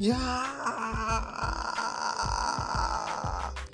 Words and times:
ya. 0.00 0.16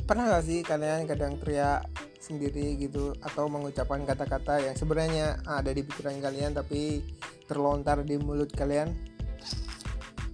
Pernah 0.07 0.25
gak 0.35 0.45
sih 0.47 0.67
kalian 0.67 1.07
kadang 1.07 1.39
teriak 1.39 1.87
sendiri 2.19 2.75
gitu 2.83 3.15
atau 3.23 3.47
mengucapkan 3.47 4.03
kata-kata 4.03 4.59
yang 4.59 4.75
sebenarnya 4.75 5.39
ada 5.47 5.71
di 5.71 5.87
pikiran 5.87 6.19
kalian 6.19 6.59
tapi 6.59 7.07
terlontar 7.47 8.03
di 8.03 8.19
mulut 8.19 8.51
kalian? 8.51 8.91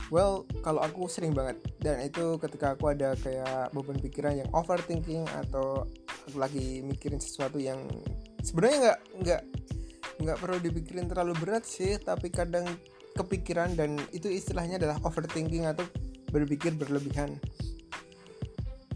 Well 0.09 0.49
kalau 0.65 0.81
aku 0.81 1.09
sering 1.13 1.37
banget. 1.37 1.61
Dan 1.77 2.01
itu 2.05 2.41
ketika 2.41 2.73
aku 2.73 2.93
ada 2.93 3.13
kayak 3.21 3.73
beban 3.77 4.01
pikiran 4.01 4.41
yang 4.41 4.49
overthinking 4.57 5.29
atau 5.45 5.85
aku 6.25 6.41
lagi 6.41 6.81
mikirin 6.81 7.21
sesuatu 7.21 7.61
yang 7.61 7.81
sebenarnya 8.41 8.77
nggak 8.81 9.01
nggak 9.25 9.43
nggak 10.23 10.39
perlu 10.39 10.59
dipikirin 10.61 11.09
terlalu 11.09 11.35
berat 11.41 11.65
sih 11.65 11.99
tapi 11.99 12.31
kadang 12.31 12.69
kepikiran 13.13 13.77
dan 13.77 14.01
itu 14.11 14.29
istilahnya 14.29 14.81
adalah 14.81 14.99
overthinking 15.05 15.69
atau 15.69 15.85
berpikir 16.33 16.73
berlebihan. 16.75 17.37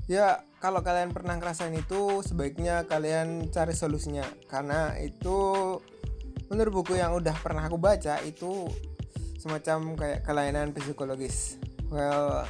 Ya 0.06 0.46
kalau 0.62 0.80
kalian 0.80 1.10
pernah 1.12 1.36
ngerasain 1.36 1.74
itu 1.74 2.22
sebaiknya 2.24 2.86
kalian 2.86 3.50
cari 3.52 3.74
solusinya. 3.76 4.24
Karena 4.46 4.94
itu 4.96 5.36
menurut 6.48 6.82
buku 6.82 6.96
yang 6.96 7.12
udah 7.12 7.34
pernah 7.42 7.66
aku 7.66 7.76
baca 7.76 8.22
itu 8.22 8.70
semacam 9.42 9.98
kayak 9.98 10.20
kelainan 10.24 10.72
psikologis. 10.72 11.60
Well 11.92 12.46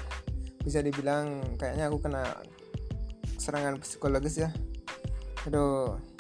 bisa 0.62 0.82
dibilang 0.82 1.56
kayaknya 1.58 1.88
aku 1.90 1.98
kena 2.04 2.24
serangan 3.40 3.80
psikologis 3.82 4.36
ya. 4.38 4.50
Aduh 5.48 6.15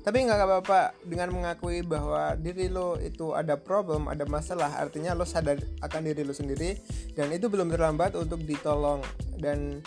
tapi 0.00 0.24
nggak 0.24 0.40
apa-apa 0.40 0.96
dengan 1.04 1.28
mengakui 1.28 1.84
bahwa 1.84 2.32
diri 2.40 2.72
lo 2.72 2.96
itu 2.96 3.36
ada 3.36 3.60
problem 3.60 4.08
ada 4.08 4.24
masalah 4.24 4.80
artinya 4.80 5.12
lo 5.12 5.28
sadar 5.28 5.60
akan 5.84 6.00
diri 6.08 6.24
lo 6.24 6.32
sendiri 6.32 6.80
dan 7.12 7.28
itu 7.28 7.52
belum 7.52 7.68
terlambat 7.68 8.16
untuk 8.16 8.40
ditolong. 8.40 9.04
Dan 9.36 9.84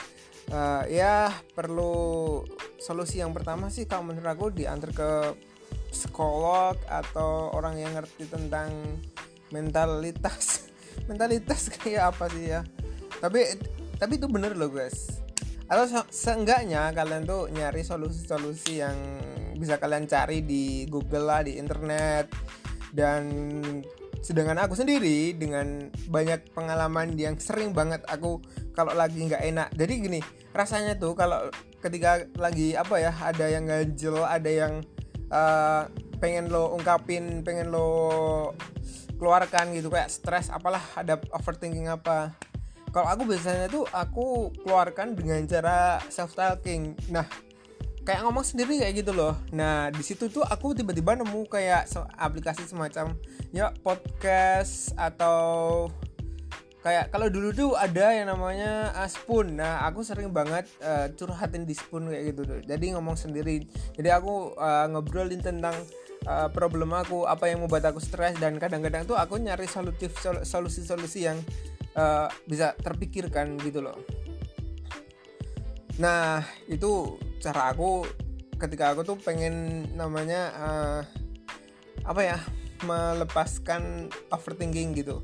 uh, 0.53 0.85
ya 0.85 1.33
perlu 1.57 2.45
solusi 2.77 3.25
yang 3.25 3.33
pertama 3.33 3.73
sih 3.73 3.89
kalau 3.89 4.13
menurut 4.13 4.29
aku 4.29 4.45
diantar 4.53 4.93
ke 4.93 5.11
psikolog 5.89 6.77
atau 6.85 7.49
orang 7.53 7.81
yang 7.81 7.97
ngerti 7.97 8.29
tentang 8.29 8.69
mentalitas. 9.49 10.69
Mentalitas 11.09 11.73
kayak 11.73 12.13
apa 12.13 12.29
sih 12.29 12.53
ya? 12.53 12.61
Tapi 13.17 13.57
tapi 13.97 14.21
itu 14.21 14.29
bener 14.29 14.53
loh 14.53 14.69
guys 14.69 15.22
atau 15.67 15.83
seenggaknya 16.11 16.91
kalian 16.91 17.23
tuh 17.23 17.47
nyari 17.49 17.81
solusi-solusi 17.81 18.83
yang 18.83 18.97
bisa 19.55 19.79
kalian 19.79 20.05
cari 20.05 20.43
di 20.43 20.85
Google 20.91 21.29
lah 21.29 21.41
di 21.45 21.55
internet. 21.57 22.29
Dan 22.93 23.23
sedangkan 24.21 24.61
aku 24.61 24.77
sendiri 24.77 25.33
dengan 25.33 25.89
banyak 26.07 26.53
pengalaman 26.53 27.17
yang 27.17 27.35
sering 27.41 27.73
banget 27.73 28.05
aku 28.05 28.39
kalau 28.75 28.93
lagi 28.93 29.23
nggak 29.25 29.43
enak. 29.43 29.69
Jadi 29.73 29.93
gini 29.99 30.19
rasanya 30.53 30.95
tuh 30.95 31.17
kalau 31.17 31.49
ketika 31.81 32.23
lagi 32.37 32.77
apa 32.77 32.95
ya 33.01 33.11
ada 33.11 33.45
yang 33.49 33.67
ganjel 33.67 34.21
ada 34.23 34.47
yang 34.47 34.85
uh, 35.33 35.89
pengen 36.21 36.47
lo 36.47 36.71
ungkapin 36.71 37.43
pengen 37.43 37.73
lo 37.73 37.91
keluarkan 39.19 39.75
gitu 39.75 39.91
kayak 39.91 40.07
stres 40.07 40.47
apalah 40.47 40.81
ada 40.95 41.19
overthinking 41.35 41.91
apa 41.91 42.31
kalau 42.93 43.09
aku 43.09 43.25
biasanya 43.25 43.65
tuh 43.67 43.89
aku 43.89 44.53
keluarkan 44.61 45.17
dengan 45.17 45.41
cara 45.49 45.97
self 46.13 46.37
talking 46.37 46.93
nah 47.09 47.25
kayak 48.03 48.21
ngomong 48.27 48.43
sendiri 48.43 48.83
kayak 48.83 49.03
gitu 49.03 49.15
loh. 49.15 49.33
Nah 49.55 49.87
di 49.87 50.03
situ 50.03 50.27
tuh 50.27 50.43
aku 50.43 50.75
tiba-tiba 50.75 51.15
nemu 51.15 51.47
kayak 51.47 51.87
aplikasi 52.19 52.67
semacam 52.67 53.15
ya 53.55 53.71
podcast 53.79 54.91
atau 54.99 55.87
kayak 56.83 57.15
kalau 57.15 57.31
dulu 57.31 57.55
tuh 57.55 57.71
ada 57.79 58.11
yang 58.11 58.27
namanya 58.27 58.91
uh, 58.91 59.07
spoon. 59.07 59.55
Nah 59.55 59.87
aku 59.87 60.03
sering 60.03 60.35
banget 60.35 60.67
uh, 60.83 61.07
curhatin 61.15 61.63
di 61.63 61.71
spoon 61.71 62.11
kayak 62.11 62.35
gitu 62.35 62.41
tuh. 62.43 62.59
Jadi 62.67 62.91
ngomong 62.91 63.15
sendiri. 63.15 63.63
Jadi 63.95 64.09
aku 64.11 64.51
uh, 64.59 64.91
ngobrolin 64.91 65.39
tentang 65.39 65.73
uh, 66.27 66.51
problem 66.51 66.91
aku 66.91 67.23
apa 67.23 67.47
yang 67.47 67.63
membuat 67.63 67.87
aku 67.87 68.03
stres 68.03 68.35
dan 68.35 68.59
kadang-kadang 68.59 69.07
tuh 69.07 69.15
aku 69.15 69.39
nyari 69.39 69.63
solutif 69.63 70.11
solusi-solusi 70.43 71.23
yang 71.23 71.39
uh, 71.97 72.27
bisa 72.45 72.77
terpikirkan 72.77 73.57
gitu 73.61 73.83
loh. 73.83 73.97
Nah 76.01 76.41
itu 76.69 77.17
cara 77.41 77.73
aku 77.73 78.07
ketika 78.57 78.93
aku 78.95 79.03
tuh 79.03 79.17
pengen 79.19 79.85
namanya 79.93 80.41
uh, 80.55 81.01
apa 82.07 82.21
ya 82.21 82.37
melepaskan 82.83 84.11
overthinking 84.33 84.93
gitu. 84.97 85.23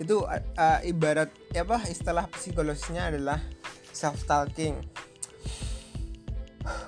Itu 0.00 0.24
uh, 0.24 0.80
ibarat 0.84 1.28
ya 1.52 1.64
apa 1.64 1.84
istilah 1.88 2.28
psikologisnya 2.32 3.12
adalah 3.12 3.40
self 3.92 4.24
talking 4.24 4.80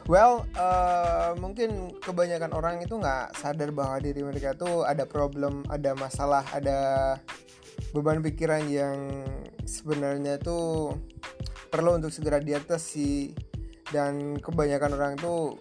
well 0.07 0.45
uh, 0.59 1.33
mungkin 1.39 1.95
kebanyakan 2.03 2.53
orang 2.53 2.77
itu 2.83 2.99
nggak 2.99 3.37
sadar 3.39 3.71
bahwa 3.73 3.97
diri 4.03 4.23
mereka 4.23 4.55
tuh 4.57 4.85
ada 4.85 5.07
problem 5.07 5.65
ada 5.71 5.95
masalah 5.97 6.45
ada 6.53 7.17
beban 7.93 8.25
pikiran 8.25 8.65
yang 8.73 8.97
sebenarnya 9.69 10.41
tuh 10.41 10.97
perlu 11.69 12.01
untuk 12.01 12.13
segera 12.13 12.41
diatasi. 12.41 13.37
Dan 13.93 14.41
kebanyakan 14.41 14.97
orang 14.97 15.13
itu 15.21 15.61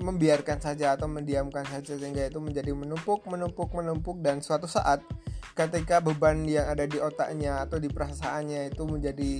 membiarkan 0.00 0.60
saja 0.60 0.96
atau 0.96 1.08
mendiamkan 1.08 1.64
saja 1.68 1.96
sehingga 1.96 2.28
itu 2.28 2.40
menjadi 2.40 2.72
menumpuk 2.72 3.28
menumpuk 3.28 3.68
menumpuk. 3.76 4.16
Dan 4.24 4.40
suatu 4.40 4.64
saat 4.64 5.04
ketika 5.52 6.00
beban 6.00 6.48
yang 6.48 6.72
ada 6.72 6.88
di 6.88 6.96
otaknya 6.96 7.64
atau 7.68 7.76
di 7.76 7.92
perasaannya 7.92 8.72
itu 8.72 8.82
menjadi 8.88 9.32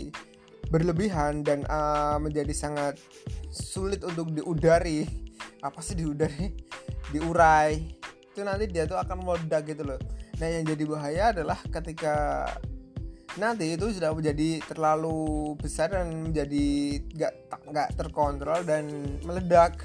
berlebihan 0.68 1.40
dan 1.46 1.64
uh, 1.72 2.20
menjadi 2.20 2.52
sangat 2.52 3.00
sulit 3.48 4.04
untuk 4.04 4.28
diudari. 4.36 5.08
Apa 5.64 5.80
sih 5.80 5.96
diudari? 5.96 6.52
Diurai. 7.08 7.80
Itu 8.36 8.44
nanti 8.44 8.68
dia 8.68 8.84
tuh 8.84 9.00
akan 9.00 9.24
meledak 9.24 9.72
gitu 9.72 9.88
loh 9.88 10.00
nah 10.36 10.48
yang 10.48 10.64
jadi 10.68 10.84
bahaya 10.84 11.22
adalah 11.32 11.56
ketika 11.72 12.44
nanti 13.36 13.76
itu 13.76 13.92
sudah 13.92 14.16
menjadi 14.16 14.64
terlalu 14.64 15.54
besar 15.60 15.92
dan 15.92 16.32
menjadi 16.32 16.66
nggak 17.14 17.32
nggak 17.68 17.88
terkontrol 18.00 18.60
dan 18.64 18.88
meledak. 19.22 19.84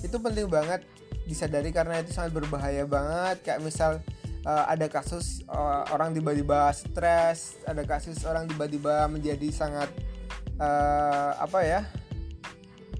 Itu 0.00 0.16
penting 0.18 0.48
banget 0.48 0.84
disadari 1.28 1.70
karena 1.70 2.00
itu 2.00 2.10
sangat 2.16 2.32
berbahaya 2.40 2.88
banget. 2.88 3.44
Kayak 3.44 3.60
misal 3.60 3.90
uh, 4.48 4.64
ada 4.66 4.88
kasus 4.88 5.44
uh, 5.52 5.84
orang 5.92 6.16
tiba-tiba 6.16 6.72
stres 6.72 7.60
ada 7.68 7.84
kasus 7.84 8.24
orang 8.24 8.48
tiba-tiba 8.48 9.04
menjadi 9.12 9.48
sangat 9.52 9.92
uh, 10.56 11.36
apa 11.36 11.60
ya 11.60 11.80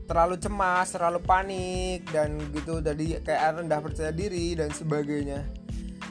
terlalu 0.04 0.36
cemas 0.42 0.92
terlalu 0.92 1.24
panik 1.24 2.04
dan 2.12 2.36
gitu. 2.52 2.84
Jadi 2.84 3.24
kayak 3.24 3.64
rendah 3.64 3.80
percaya 3.80 4.12
diri 4.12 4.52
dan 4.58 4.68
sebagainya 4.76 5.59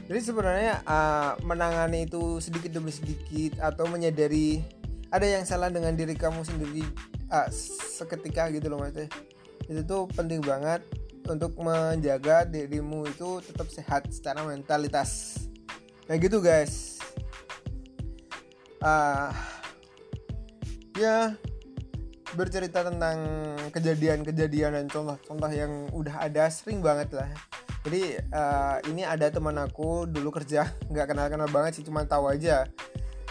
jadi 0.10 0.20
sebenarnya 0.26 0.74
uh, 0.90 1.38
menangani 1.46 2.10
itu 2.10 2.42
sedikit 2.42 2.74
demi 2.74 2.90
sedikit 2.90 3.62
atau 3.62 3.86
menyadari 3.86 4.66
ada 5.14 5.26
yang 5.30 5.46
salah 5.46 5.70
dengan 5.70 5.94
diri 5.94 6.18
kamu 6.18 6.42
sendiri 6.42 6.82
uh, 7.30 7.46
seketika 7.54 8.50
gitu 8.50 8.74
loh 8.74 8.82
mas 8.82 8.98
itu 9.70 9.82
tuh 9.86 10.10
penting 10.18 10.42
banget 10.42 10.82
untuk 11.30 11.54
menjaga 11.62 12.42
dirimu 12.42 13.06
itu 13.06 13.38
tetap 13.46 13.70
sehat 13.70 14.10
secara 14.10 14.42
mentalitas. 14.42 15.38
Nah 16.10 16.18
gitu 16.18 16.42
guys. 16.42 16.98
Uh, 18.82 19.30
ya 20.98 21.38
bercerita 22.34 22.82
tentang 22.82 23.18
kejadian-kejadian 23.76 24.72
dan 24.74 24.86
contoh-contoh 24.88 25.52
yang 25.52 25.86
udah 25.92 26.24
ada 26.24 26.48
sering 26.48 26.80
banget 26.80 27.12
lah 27.12 27.28
jadi 27.90 28.22
uh, 28.30 28.78
ini 28.86 29.02
ada 29.02 29.34
teman 29.34 29.58
aku 29.58 30.06
dulu 30.06 30.30
kerja 30.30 30.70
nggak 30.94 31.10
kenal-kenal 31.10 31.50
banget 31.50 31.82
sih 31.82 31.86
cuma 31.90 32.06
tahu 32.06 32.30
aja. 32.30 32.70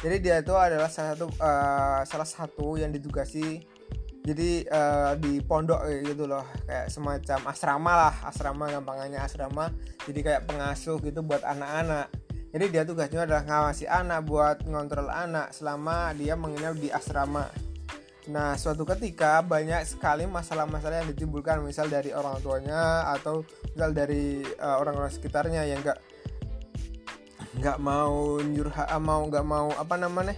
Jadi 0.02 0.19
dia 0.19 0.43
itu 0.43 0.50
adalah 0.50 0.90
salah 0.90 1.14
satu 1.14 1.26
uh, 1.38 2.02
salah 2.02 2.26
satu 2.26 2.75
yang 2.75 2.90
ditugasi 2.90 3.62
jadi 4.26 4.66
uh, 4.66 5.14
di 5.14 5.38
pondok 5.38 5.87
gitu 6.02 6.26
loh. 6.26 6.43
Kayak 6.66 6.90
semacam 6.90 7.38
asrama 7.55 7.93
lah 7.94 8.14
asrama 8.26 8.66
gampangannya 8.66 9.22
asrama. 9.22 9.70
Jadi 10.10 10.26
kayak 10.26 10.50
pengasuh 10.50 10.99
gitu 11.06 11.22
buat 11.22 11.46
anak-anak. 11.46 12.11
Jadi 12.50 12.64
dia 12.75 12.82
tugasnya 12.82 13.31
adalah 13.31 13.46
ngawasi 13.46 13.87
anak 13.87 14.26
buat 14.26 14.66
ngontrol 14.66 15.06
anak 15.06 15.54
selama 15.54 16.11
dia 16.19 16.34
menginap 16.34 16.75
di 16.75 16.90
asrama 16.90 17.46
Nah, 18.28 18.60
suatu 18.60 18.84
ketika 18.84 19.40
banyak 19.40 19.88
sekali 19.88 20.28
masalah-masalah 20.28 21.00
yang 21.00 21.08
ditimbulkan, 21.16 21.64
misal 21.64 21.88
dari 21.88 22.12
orang 22.12 22.36
tuanya 22.44 23.08
atau 23.16 23.40
misal 23.72 23.96
dari 23.96 24.44
uh, 24.60 24.76
orang-orang 24.76 25.08
sekitarnya 25.08 25.64
yang 25.64 25.80
nggak 25.80 25.96
nggak 27.58 27.78
mau 27.80 28.38
nyuruh 28.38 28.70
ah, 28.76 29.00
mau 29.00 29.25
nggak 29.26 29.46
mau 29.48 29.72
apa 29.75 29.98
namanya 29.98 30.36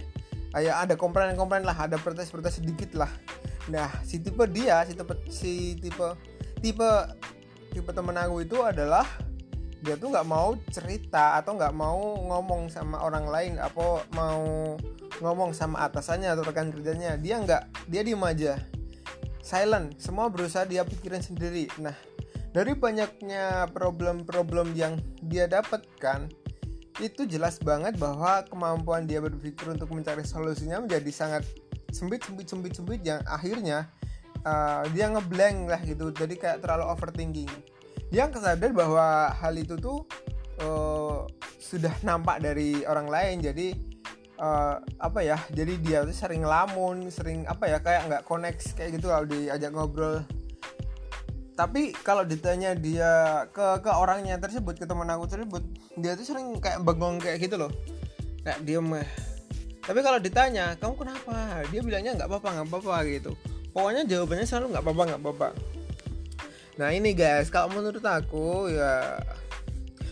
kayak 0.55 0.75
ada 0.87 0.93
komplain-komplain 0.97 1.67
lah 1.67 1.75
ada 1.75 1.99
protes-protes 1.99 2.63
sedikit 2.63 2.95
lah. 2.95 3.11
Nah 3.67 3.91
si 4.07 4.23
tipe 4.23 4.41
dia 4.47 4.81
si 4.87 4.95
tipe 4.95 5.13
si 5.27 5.51
tipe 5.77 6.07
tipe 6.63 6.91
tipe 7.75 7.89
temen 7.91 8.15
aku 8.17 8.47
itu 8.47 8.57
adalah 8.63 9.05
dia 9.81 9.97
tuh 9.97 10.13
nggak 10.13 10.27
mau 10.29 10.55
cerita 10.69 11.37
atau 11.41 11.57
nggak 11.57 11.73
mau 11.73 11.99
ngomong 12.25 12.69
sama 12.69 13.01
orang 13.01 13.25
lain 13.27 13.53
apa 13.57 14.05
mau 14.13 14.77
ngomong 15.21 15.53
sama 15.53 15.85
atasannya 15.85 16.33
atau 16.33 16.43
rekan 16.43 16.73
kerjanya 16.73 17.15
dia 17.15 17.37
nggak 17.37 17.87
dia 17.87 18.01
diem 18.01 18.21
aja. 18.25 18.57
Silent 19.41 19.95
semua 20.01 20.27
berusaha 20.27 20.65
dia 20.65 20.81
pikirin 20.81 21.21
sendiri. 21.21 21.69
Nah 21.77 21.95
dari 22.51 22.75
banyaknya 22.75 23.69
problem-problem 23.71 24.75
yang 24.75 24.99
dia 25.23 25.47
dapatkan 25.47 26.27
itu 26.99 27.23
jelas 27.23 27.57
banget 27.63 27.95
bahwa 27.95 28.43
kemampuan 28.45 29.07
dia 29.07 29.23
berpikir 29.23 29.71
untuk 29.71 29.89
mencari 29.95 30.27
solusinya 30.27 30.83
menjadi 30.83 31.09
sangat 31.09 31.47
sempit 31.89 32.27
sempit 32.27 32.51
sempit 32.51 32.73
sempit 32.75 33.01
yang 33.01 33.23
akhirnya 33.25 33.87
uh, 34.43 34.83
dia 34.91 35.07
ngeblank 35.09 35.71
lah 35.71 35.81
gitu. 35.81 36.11
Jadi 36.11 36.35
kayak 36.35 36.59
terlalu 36.59 36.85
overthinking. 36.91 37.51
Dia 38.11 38.27
kesadar 38.27 38.75
bahwa 38.75 39.31
hal 39.31 39.55
itu 39.55 39.79
tuh 39.79 40.03
uh, 40.59 41.23
sudah 41.57 41.95
nampak 42.03 42.43
dari 42.43 42.83
orang 42.83 43.07
lain. 43.07 43.37
Jadi 43.39 43.90
uh, 44.41 44.81
apa 44.97 45.21
ya 45.21 45.37
jadi 45.53 45.73
dia 45.77 45.99
tuh 46.01 46.17
sering 46.17 46.41
lamun 46.41 47.13
sering 47.13 47.45
apa 47.45 47.69
ya 47.69 47.77
kayak 47.77 48.01
nggak 48.09 48.23
connect 48.25 48.73
kayak 48.73 48.97
gitu 48.97 49.13
kalau 49.13 49.25
diajak 49.29 49.71
ngobrol. 49.71 50.25
Tapi 51.51 51.93
kalau 52.01 52.25
ditanya 52.25 52.73
dia 52.73 53.45
ke 53.53 53.85
ke 53.85 53.91
orangnya 53.93 54.41
tersebut 54.41 54.81
ke 54.81 54.89
teman 54.89 55.05
aku 55.13 55.29
tersebut 55.29 55.61
dia 55.93 56.17
tuh 56.17 56.25
sering 56.25 56.57
kayak 56.57 56.81
bengong 56.81 57.21
kayak 57.21 57.37
gitu 57.37 57.61
loh. 57.61 57.69
Kayak 58.41 58.65
diem 58.65 58.89
tapi 59.81 59.99
kalau 60.05 60.21
ditanya 60.21 60.77
kamu 60.77 60.93
kenapa? 60.93 61.65
Dia 61.73 61.81
bilangnya 61.81 62.13
nggak 62.13 62.29
apa-apa 62.29 62.47
nggak 62.53 62.67
apa-apa 62.69 62.95
gitu. 63.09 63.31
Pokoknya 63.73 64.05
jawabannya 64.05 64.45
selalu 64.45 64.65
nggak 64.77 64.83
apa-apa 64.85 65.03
nggak 65.09 65.21
apa-apa. 65.21 65.49
Nah 66.77 66.89
ini 66.93 67.11
guys 67.17 67.49
kalau 67.49 67.73
menurut 67.73 68.03
aku 68.05 68.69
ya 68.69 69.17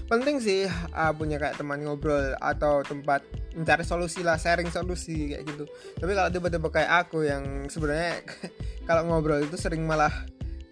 penting 0.09 0.41
sih 0.41 0.65
uh, 0.97 1.13
punya 1.13 1.37
kayak 1.37 1.61
teman 1.61 1.85
ngobrol 1.85 2.33
atau 2.41 2.81
tempat 2.81 3.21
mencari 3.53 3.85
solusi 3.85 4.25
lah 4.25 4.41
sharing 4.41 4.73
solusi 4.73 5.37
kayak 5.37 5.45
gitu. 5.45 5.69
Tapi 6.01 6.11
kalau 6.17 6.29
tiba-tiba 6.33 6.67
kayak 6.73 6.91
aku 7.05 7.29
yang 7.29 7.69
sebenarnya 7.69 8.25
kalau 8.89 9.05
ngobrol 9.05 9.37
itu 9.45 9.53
sering 9.55 9.85
malah 9.85 10.11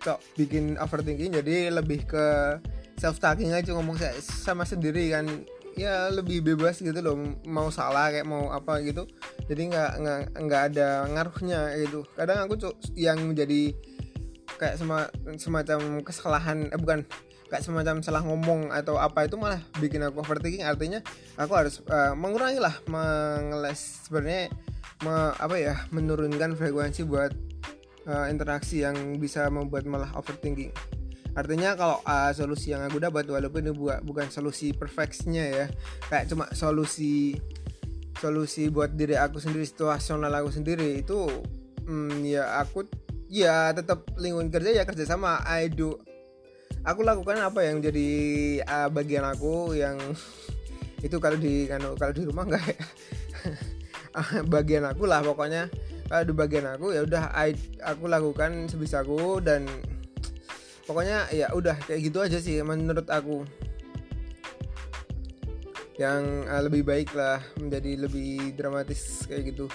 cok 0.02 0.18
bikin 0.38 0.78
overthinking 0.82 1.38
jadi 1.38 1.70
lebih 1.70 2.10
ke 2.10 2.26
self 2.98 3.22
talking 3.22 3.54
aja 3.54 3.78
ngomong 3.78 4.02
sama 4.20 4.66
sendiri 4.66 5.14
kan. 5.14 5.30
Ya 5.78 6.10
lebih 6.10 6.42
bebas 6.42 6.82
gitu 6.82 6.98
loh 7.06 7.14
mau 7.46 7.70
salah 7.70 8.10
kayak 8.10 8.26
mau 8.26 8.50
apa 8.50 8.82
gitu. 8.82 9.06
Jadi 9.46 9.70
nggak 9.70 9.92
nggak 10.34 10.62
ada 10.74 11.06
ngaruhnya 11.14 11.78
gitu. 11.86 12.02
Kadang 12.18 12.50
aku 12.50 12.58
cok 12.58 12.98
yang 12.98 13.22
menjadi 13.22 13.78
kayak 14.58 14.82
sema, 14.82 15.06
semacam 15.38 16.02
kesalahan 16.02 16.74
eh 16.74 16.80
bukan 16.82 17.06
kayak 17.48 17.64
semacam 17.64 18.04
salah 18.04 18.24
ngomong 18.24 18.70
atau 18.76 19.00
apa 19.00 19.26
itu 19.28 19.40
malah 19.40 19.64
bikin 19.80 20.04
aku 20.04 20.22
overthinking. 20.24 20.68
Artinya 20.68 21.00
aku 21.40 21.54
harus 21.56 21.80
uh, 21.88 22.14
mengurangi 22.14 22.60
lah 22.60 22.76
mengeles 22.92 24.08
sebenarnya 24.08 24.52
me, 25.04 25.32
apa 25.36 25.56
ya 25.56 25.76
menurunkan 25.96 26.56
frekuensi 26.60 27.08
buat 27.08 27.32
uh, 28.08 28.28
interaksi 28.28 28.84
yang 28.84 28.96
bisa 29.18 29.48
membuat 29.48 29.88
malah 29.88 30.12
overthinking. 30.16 30.72
Artinya 31.38 31.78
kalau 31.78 32.02
uh, 32.02 32.34
solusi 32.34 32.74
yang 32.74 32.82
aku 32.84 32.98
dapat 32.98 33.30
walaupun 33.30 33.70
ini 33.70 33.74
buat 33.74 34.02
bukan 34.02 34.28
solusi 34.34 34.74
perfectnya 34.74 35.46
ya 35.46 35.66
kayak 36.10 36.34
cuma 36.34 36.50
solusi 36.52 37.38
solusi 38.18 38.74
buat 38.74 38.98
diri 38.98 39.14
aku 39.14 39.38
sendiri 39.38 39.62
situasional 39.62 40.34
aku 40.34 40.50
sendiri 40.50 41.06
itu 41.06 41.30
hmm, 41.86 42.26
ya 42.26 42.58
aku 42.58 42.90
ya 43.30 43.70
tetap 43.70 44.10
lingkungan 44.18 44.50
kerja 44.50 44.82
ya 44.82 44.84
kerja 44.84 45.06
sama 45.06 45.46
I 45.46 45.70
do 45.70 46.02
aku 46.88 47.04
lakukan 47.04 47.44
apa 47.44 47.68
yang 47.68 47.84
jadi 47.84 48.10
uh, 48.64 48.88
bagian 48.88 49.28
aku 49.28 49.76
yang 49.76 50.00
itu 51.06 51.20
kalau 51.20 51.36
di 51.36 51.68
kalau 51.68 52.14
di 52.16 52.24
rumah 52.24 52.48
enggak 52.48 52.64
ya. 52.64 52.80
Bagian 54.50 54.88
aku 54.88 55.06
lah 55.06 55.22
pokoknya. 55.22 55.70
Kalau 56.08 56.24
di 56.24 56.34
bagian 56.34 56.66
aku 56.72 56.96
ya 56.96 57.04
udah 57.04 57.36
aku 57.84 58.08
lakukan 58.08 58.72
sebisaku 58.72 59.44
dan 59.44 59.68
pokoknya 60.88 61.28
ya 61.36 61.52
udah 61.52 61.76
kayak 61.84 62.08
gitu 62.08 62.24
aja 62.24 62.40
sih 62.42 62.58
menurut 62.64 63.06
aku. 63.12 63.46
Yang 66.02 66.24
uh, 66.50 66.62
lebih 66.66 66.82
baik 66.88 67.14
lah 67.14 67.44
menjadi 67.62 68.08
lebih 68.08 68.58
dramatis 68.58 69.28
kayak 69.30 69.54
gitu. 69.54 69.70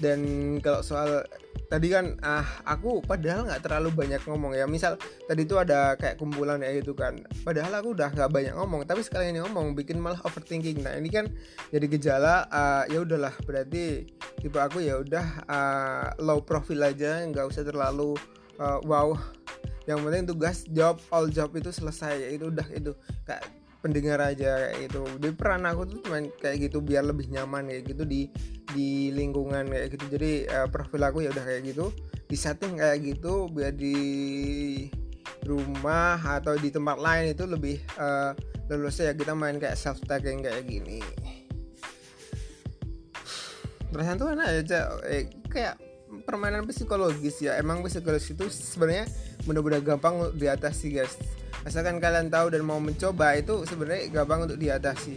Dan 0.00 0.58
kalau 0.64 0.80
soal 0.80 1.22
tadi 1.70 1.86
kan 1.86 2.18
ah 2.26 2.42
aku 2.66 2.98
padahal 3.06 3.46
nggak 3.46 3.62
terlalu 3.62 3.94
banyak 3.94 4.18
ngomong 4.26 4.58
ya. 4.58 4.66
Misal 4.66 4.98
tadi 5.30 5.46
itu 5.46 5.54
ada 5.54 5.94
kayak 5.94 6.18
kumpulan 6.18 6.58
ya 6.58 6.74
gitu 6.82 6.92
kan. 6.98 7.22
Padahal 7.46 7.70
aku 7.78 7.94
udah 7.94 8.10
nggak 8.10 8.30
banyak 8.34 8.54
ngomong 8.58 8.82
tapi 8.84 9.06
sekali 9.06 9.30
ini 9.30 9.38
ngomong 9.38 9.78
bikin 9.78 10.02
malah 10.02 10.18
overthinking. 10.26 10.82
Nah 10.82 10.98
ini 10.98 11.06
kan 11.08 11.30
jadi 11.70 11.86
gejala 11.86 12.50
uh, 12.50 12.84
ya 12.90 13.06
udahlah 13.06 13.32
berarti 13.46 14.10
tipe 14.42 14.58
aku 14.58 14.82
ya 14.82 14.98
udah 14.98 15.26
uh, 15.46 16.06
low 16.18 16.42
profile 16.42 16.90
aja 16.90 17.22
nggak 17.30 17.46
usah 17.46 17.62
terlalu 17.62 18.18
uh, 18.58 18.82
wow. 18.82 19.14
Yang 19.86 19.98
penting 20.06 20.24
tugas 20.26 20.58
job 20.68 20.98
all 21.14 21.30
job 21.30 21.54
itu 21.54 21.70
selesai 21.70 22.18
ya 22.18 22.28
itu 22.34 22.50
udah 22.50 22.66
itu. 22.74 22.92
Kayak 23.22 23.59
pendengar 23.80 24.20
aja 24.20 24.70
kayak 24.70 24.88
gitu. 24.88 25.02
Di 25.16 25.28
peran 25.32 25.64
aku 25.64 25.88
tuh 25.88 25.98
cuma 26.04 26.20
kayak 26.40 26.70
gitu 26.70 26.78
biar 26.84 27.04
lebih 27.04 27.32
nyaman 27.32 27.72
kayak 27.72 27.84
gitu 27.88 28.04
di 28.04 28.28
di 28.72 29.10
lingkungan 29.10 29.66
kayak 29.66 29.96
gitu. 29.96 30.04
Jadi 30.16 30.32
uh, 30.48 30.68
profil 30.68 31.02
aku 31.04 31.24
ya 31.24 31.32
udah 31.32 31.44
kayak 31.44 31.62
gitu. 31.72 31.90
Di 32.28 32.36
setting 32.36 32.78
kayak 32.78 33.00
gitu 33.02 33.48
biar 33.50 33.74
di 33.74 33.96
rumah 35.48 36.20
atau 36.20 36.54
di 36.60 36.68
tempat 36.68 37.00
lain 37.00 37.32
itu 37.32 37.44
lebih 37.48 37.80
uh, 37.96 38.36
ya. 38.70 39.12
Kita 39.16 39.32
main 39.32 39.56
kayak 39.56 39.76
self 39.80 39.98
tagging 40.04 40.44
kayak 40.44 40.62
gini. 40.68 41.00
Perasaan 43.90 44.22
tuh 44.22 44.30
enak 44.30 44.46
aja 44.62 44.86
eh, 45.10 45.26
kayak 45.50 45.74
permainan 46.22 46.68
psikologis 46.68 47.42
ya. 47.42 47.58
Emang 47.58 47.82
psikologis 47.82 48.30
itu 48.30 48.46
sebenarnya 48.46 49.10
mudah-mudahan 49.48 49.82
gampang 49.82 50.30
diatasi 50.36 50.94
guys 50.94 51.16
asalkan 51.64 52.00
kalian 52.00 52.32
tahu 52.32 52.52
dan 52.52 52.62
mau 52.64 52.80
mencoba 52.80 53.36
itu 53.36 53.64
sebenarnya 53.68 54.08
gampang 54.10 54.48
untuk 54.48 54.58
diatasi. 54.60 55.16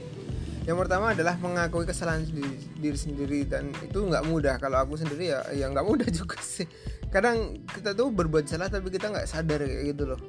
Yang 0.63 0.77
pertama 0.87 1.11
adalah 1.11 1.35
mengakui 1.43 1.83
kesalahan 1.83 2.23
diri, 2.23 2.55
diri 2.79 2.95
sendiri 2.95 3.39
dan 3.43 3.67
itu 3.83 3.99
nggak 3.99 4.23
mudah. 4.27 4.55
Kalau 4.63 4.79
aku 4.79 4.95
sendiri 4.95 5.35
ya 5.35 5.43
ya 5.51 5.67
nggak 5.67 5.83
mudah 5.83 6.07
juga 6.23 6.39
sih. 6.39 6.67
Kadang 7.11 7.59
kita 7.67 7.91
tuh 7.91 8.11
berbuat 8.11 8.47
salah 8.47 8.71
tapi 8.71 8.87
kita 8.87 9.11
nggak 9.11 9.27
sadar 9.27 9.59
kayak 9.59 9.91
gitu 9.91 10.03
loh. 10.15 10.19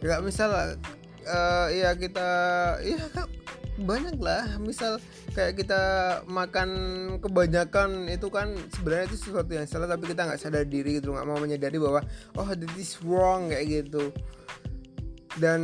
Nggak 0.00 0.20
misal 0.24 0.50
uh, 1.28 1.68
ya 1.68 1.92
kita 1.96 2.28
ya 2.80 3.04
banyak 3.90 4.16
lah 4.22 4.54
misal 4.62 5.02
kayak 5.34 5.58
kita 5.58 5.82
makan 6.30 6.70
kebanyakan 7.18 8.06
itu 8.06 8.30
kan 8.30 8.54
sebenarnya 8.70 9.10
itu 9.10 9.18
sesuatu 9.18 9.50
yang 9.50 9.66
salah 9.66 9.90
tapi 9.90 10.14
kita 10.14 10.30
nggak 10.30 10.38
sadar 10.38 10.62
diri 10.62 11.02
gitu 11.02 11.10
nggak 11.10 11.26
mau 11.26 11.42
menyadari 11.42 11.74
bahwa 11.82 12.06
oh 12.38 12.48
this 12.54 12.70
is 12.78 12.94
wrong 13.02 13.50
kayak 13.50 13.82
gitu 13.82 14.14
dan 15.34 15.60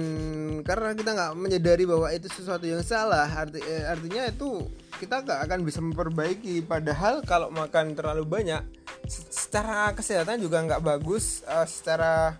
karena 0.66 0.98
kita 0.98 1.10
nggak 1.14 1.32
menyadari 1.38 1.86
bahwa 1.86 2.10
itu 2.10 2.26
sesuatu 2.26 2.66
yang 2.66 2.82
salah 2.82 3.30
arti, 3.30 3.62
eh, 3.62 3.86
artinya 3.86 4.26
itu 4.26 4.66
kita 4.98 5.22
nggak 5.22 5.40
akan 5.46 5.58
bisa 5.62 5.78
memperbaiki. 5.78 6.66
Padahal 6.66 7.22
kalau 7.22 7.54
makan 7.54 7.94
terlalu 7.94 8.26
banyak 8.26 8.62
secara 9.06 9.94
kesehatan 9.94 10.42
juga 10.42 10.58
nggak 10.66 10.82
bagus 10.82 11.46
uh, 11.46 11.62
secara 11.70 12.34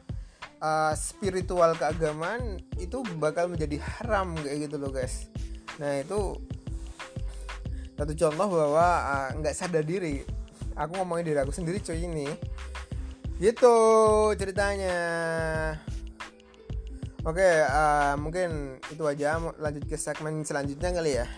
uh, 0.59 0.93
spiritual 0.99 1.79
keagamaan 1.79 2.59
itu 2.83 3.01
bakal 3.23 3.47
menjadi 3.47 3.79
haram 3.79 4.35
kayak 4.43 4.67
gitu 4.67 4.77
loh 4.83 4.91
guys. 4.91 5.31
Nah 5.79 6.03
itu 6.03 6.35
satu 7.95 8.13
contoh 8.17 8.49
bahwa 8.59 8.87
nggak 9.39 9.55
uh, 9.55 9.59
sadar 9.59 9.87
diri. 9.87 10.27
Aku 10.75 10.99
ngomongin 10.99 11.31
diri 11.31 11.39
aku 11.39 11.55
sendiri 11.55 11.79
cuy 11.79 12.11
ini. 12.11 12.27
Gitu 13.39 13.77
ceritanya 14.35 14.99
Oke, 17.21 17.45
uh, 17.45 18.17
mungkin 18.17 18.81
itu 18.89 19.05
aja. 19.05 19.37
Lanjut 19.61 19.85
ke 19.85 20.01
segmen 20.01 20.41
selanjutnya 20.41 20.89
kali 20.89 21.21
ya. 21.21 21.29